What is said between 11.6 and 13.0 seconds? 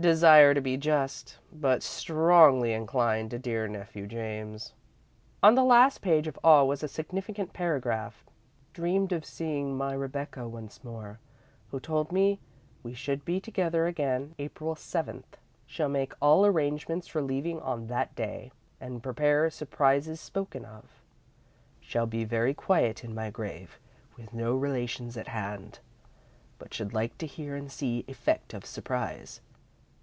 who told me we